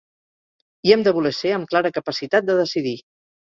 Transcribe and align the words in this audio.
Hi 0.87 0.93
hem 0.95 1.03
de 1.09 1.13
voler 1.19 1.33
ser 1.41 1.53
amb 1.59 1.71
clara 1.75 1.93
capacitat 2.01 2.51
de 2.51 2.59
decidir. 2.65 2.97